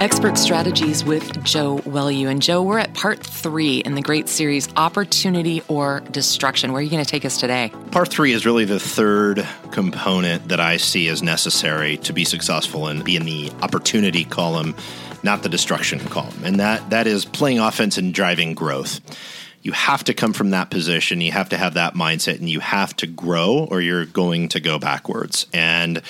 [0.00, 2.28] Expert Strategies with Joe Welu.
[2.28, 6.70] And Joe, we're at part three in the great series, Opportunity or Destruction.
[6.72, 7.72] Where are you going to take us today?
[7.90, 12.86] Part three is really the third component that I see as necessary to be successful
[12.86, 14.76] and be in the opportunity column,
[15.24, 16.44] not the destruction column.
[16.44, 19.00] And that, that is playing offense and driving growth
[19.60, 21.20] you have to come from that position.
[21.20, 24.60] You have to have that mindset and you have to grow or you're going to
[24.60, 25.46] go backwards.
[25.52, 26.00] And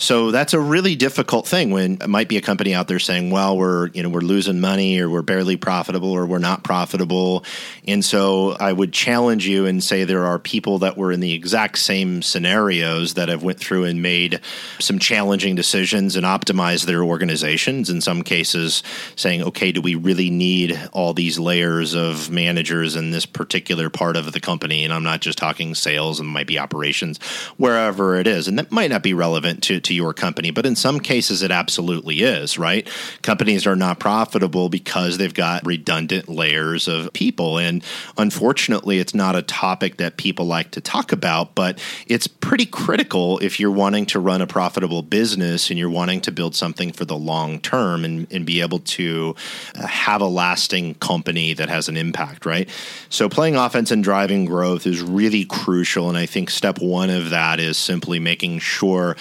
[0.00, 3.30] so that's a really difficult thing when it might be a company out there saying,
[3.30, 7.44] well, we're, you know, we're losing money or we're barely profitable or we're not profitable.
[7.86, 11.32] And so I would challenge you and say there are people that were in the
[11.32, 14.40] exact same scenarios that have went through and made
[14.78, 18.84] some challenging decisions and optimized their organizations in some cases
[19.16, 24.16] saying, okay, do we really need all these layers of managers in this particular part
[24.16, 24.84] of the company?
[24.84, 27.18] And I'm not just talking sales and might be operations,
[27.56, 28.46] wherever it is.
[28.46, 31.50] And that might not be relevant to to your company, but in some cases it
[31.50, 32.88] absolutely is, right?
[33.22, 37.58] Companies are not profitable because they've got redundant layers of people.
[37.58, 37.82] And
[38.16, 43.38] unfortunately, it's not a topic that people like to talk about, but it's pretty critical
[43.38, 47.04] if you're wanting to run a profitable business and you're wanting to build something for
[47.04, 49.34] the long term and, and be able to
[49.74, 52.68] uh, have a lasting company that has an impact, right?
[53.08, 56.08] So playing offense and driving growth is really crucial.
[56.08, 59.16] And I think step one of that is simply making sure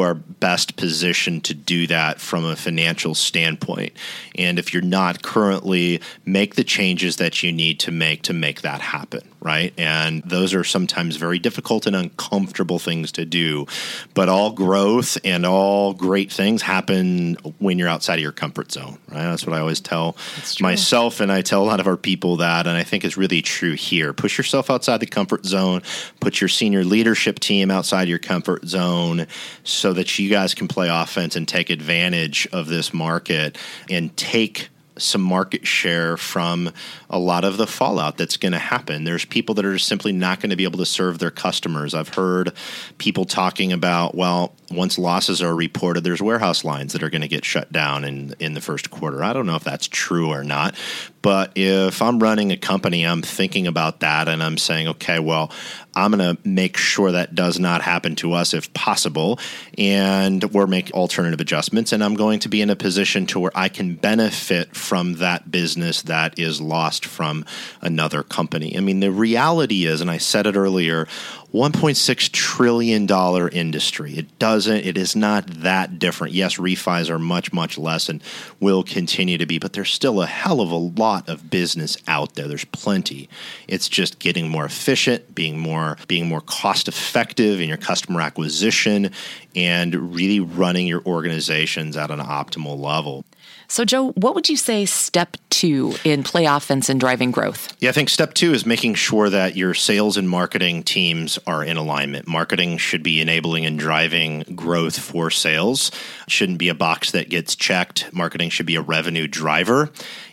[0.00, 3.92] are best positioned to do that from a financial standpoint.
[4.34, 8.62] And if you're not currently, make the changes that you need to make to make
[8.62, 9.72] that happen, right?
[9.78, 13.66] And those are sometimes very difficult and uncomfortable things to do.
[14.12, 18.98] But all growth and all great things happen when you're outside of your comfort zone,
[19.08, 19.22] right?
[19.22, 20.18] That's what I always tell
[20.60, 23.40] myself, and I tell a lot of our people that, and I think it's really
[23.40, 24.12] true here.
[24.12, 25.80] Push yourself outside the comfort zone,
[26.20, 29.26] put your senior leadership team outside your comfort zone
[29.64, 33.56] so that you guys can play offense and take advantage of this market
[33.88, 34.68] and take
[34.98, 36.70] some market share from
[37.08, 39.04] a lot of the fallout that's going to happen.
[39.04, 41.94] There's people that are simply not going to be able to serve their customers.
[41.94, 42.52] I've heard
[42.98, 47.28] people talking about, well, once losses are reported, there's warehouse lines that are going to
[47.28, 49.24] get shut down in in the first quarter.
[49.24, 50.74] I don't know if that's true or not,
[51.22, 55.50] but if I'm running a company, I'm thinking about that and I'm saying, okay, well,
[55.94, 59.40] I'm going to make sure that does not happen to us if possible,
[59.76, 61.92] and we're making alternative adjustments.
[61.92, 65.50] And I'm going to be in a position to where I can benefit from that
[65.50, 67.44] business that is lost from
[67.80, 68.76] another company.
[68.76, 71.08] I mean, the reality is, and I said it earlier,
[71.54, 74.18] 1.6 trillion dollar industry.
[74.18, 76.34] It doesn't it is not that different.
[76.34, 78.22] Yes, refis are much much less and
[78.60, 82.34] will continue to be, but there's still a hell of a lot of business out
[82.34, 82.48] there.
[82.48, 83.30] There's plenty.
[83.66, 89.10] It's just getting more efficient, being more being more cost effective in your customer acquisition
[89.56, 93.24] and really running your organizations at an optimal level.
[93.70, 97.76] So, Joe, what would you say step two in play offense and driving growth?
[97.80, 101.62] Yeah, I think step two is making sure that your sales and marketing teams are
[101.62, 102.26] in alignment.
[102.26, 105.90] Marketing should be enabling and driving growth for sales.
[106.26, 108.10] It shouldn't be a box that gets checked.
[108.10, 109.90] Marketing should be a revenue driver.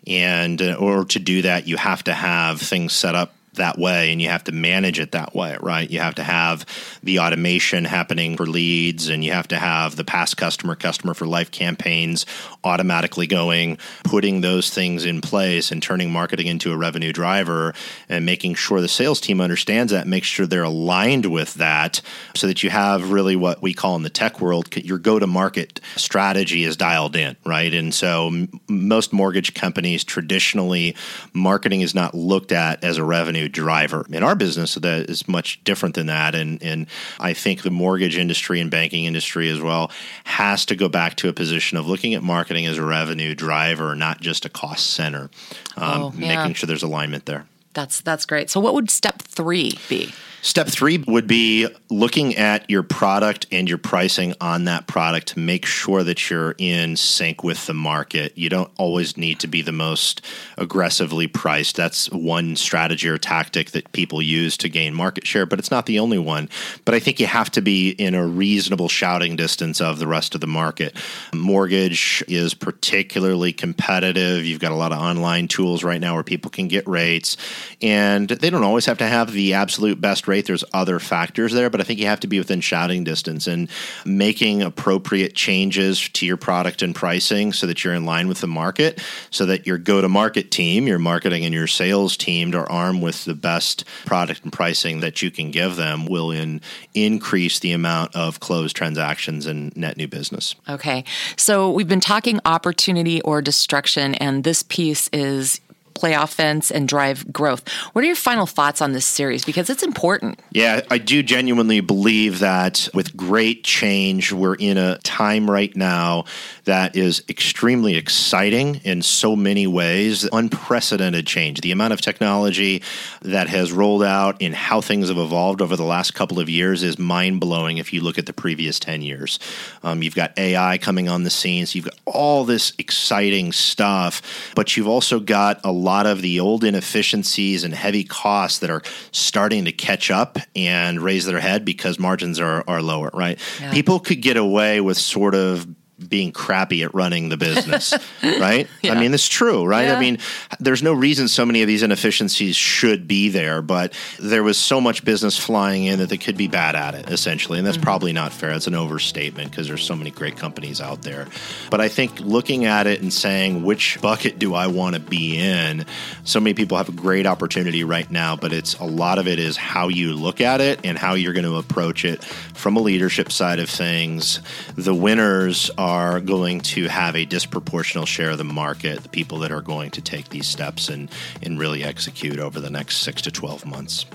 [0.08, 3.78] And uh, in order to do that, you have to have things set up that
[3.78, 5.90] way and you have to manage it that way, right?
[5.90, 6.66] You have to have
[7.04, 11.26] the automation happening for leads and you have to have the past customer, customer for
[11.26, 12.26] life campaigns
[12.64, 17.74] automatically going, putting those things in place and turning marketing into a revenue driver
[18.10, 22.02] and making sure the sales team understands that, make sure they're aligned with that
[22.36, 25.28] so that you have really what we call in the tech world your go to
[25.28, 27.74] market strategy is dialed in, right?
[27.74, 30.96] And so m- most mortgage companies traditionally
[31.34, 34.06] marketing is not looked at as a revenue driver.
[34.10, 36.36] In our business, that is much different than that.
[36.36, 36.88] And, and
[37.20, 39.92] I think the mortgage industry and banking industry as well
[40.26, 43.96] has to go back to a position of looking at marketing as a revenue driver,
[43.96, 45.30] not just a cost center,
[45.78, 46.38] um, oh, yeah.
[46.38, 47.48] making sure there's alignment there.
[47.74, 48.50] That's that's great.
[48.50, 50.14] So, what would step three be?
[50.46, 55.40] Step three would be looking at your product and your pricing on that product to
[55.40, 58.32] make sure that you're in sync with the market.
[58.38, 60.22] You don't always need to be the most
[60.60, 61.76] aggressively priced.
[61.76, 65.88] That's one strategy or tactic that people use to gain market share, but it's not
[65.88, 66.48] the only one.
[66.86, 70.36] But I think you have to be in a reasonable shouting distance of the rest
[70.36, 70.96] of the market.
[71.34, 74.46] Mortgage is particularly competitive.
[74.46, 77.36] You've got a lot of online tools right now where people can get rates,
[77.82, 80.48] and they don't always have to have the absolute best rate great.
[80.48, 83.70] There's other factors there, but I think you have to be within shouting distance and
[84.04, 88.48] making appropriate changes to your product and pricing so that you're in line with the
[88.48, 89.02] market,
[89.32, 93.02] so that your go to market team, your marketing and your sales team are armed
[93.02, 96.60] with the best product and pricing that you can give them will in,
[96.94, 100.56] increase the amount of closed transactions and net new business.
[100.68, 101.06] Okay.
[101.38, 105.62] So we've been talking opportunity or destruction, and this piece is
[105.96, 107.68] play offense and drive growth.
[107.94, 109.46] What are your final thoughts on this series?
[109.46, 110.40] Because it's important.
[110.52, 116.26] Yeah, I do genuinely believe that with great change, we're in a time right now
[116.66, 120.28] that is extremely exciting in so many ways.
[120.32, 121.62] Unprecedented change.
[121.62, 122.84] The amount of technology
[123.22, 126.84] that has rolled out in how things have evolved over the last couple of years
[126.84, 129.40] is mind blowing if you look at the previous 10 years.
[129.82, 134.22] Um, you've got AI coming on the scenes, you've got all this exciting stuff,
[134.56, 138.82] but you've also got a lot of the old inefficiencies and heavy costs that are
[139.12, 143.40] starting to catch up and raise their head because margins are, are lower, right?
[143.62, 143.72] Yeah.
[143.72, 145.68] People could get away with sort of
[145.98, 147.94] being crappy at running the business,
[148.24, 148.68] right?
[148.82, 148.94] Yeah.
[148.94, 149.88] I mean, it's true, right?
[149.88, 149.98] Yeah.
[149.98, 150.18] I mean,
[150.60, 154.82] there's no reason so many of these inefficiencies should be there, but there was so
[154.82, 157.60] much business flying in that they could be bad at it, essentially.
[157.60, 157.86] And that's mm-hmm.
[157.86, 158.52] probably not fair.
[158.52, 161.28] It's an overstatement because there's so many great companies out there.
[161.70, 165.38] But I think looking at it and saying, which bucket do I want to be
[165.38, 165.86] in?
[166.26, 169.40] So many people have a great opportunity right now, but it's a lot of it
[169.40, 172.82] is how you look at it and how you're going to approach it from a
[172.82, 174.42] leadership side of things.
[174.76, 179.38] The winners are are going to have a disproportional share of the market, the people
[179.38, 181.12] that are going to take these steps and,
[181.44, 184.08] and really execute over the next six to 12 months.